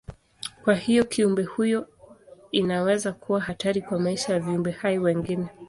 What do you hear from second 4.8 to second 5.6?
wengine.